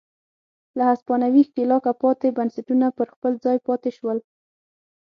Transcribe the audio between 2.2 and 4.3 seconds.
بنسټونه پر خپل ځای پاتې شول.